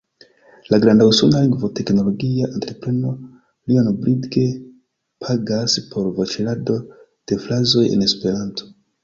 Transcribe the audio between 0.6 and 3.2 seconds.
La granda usona lingvoteknologia entrepreno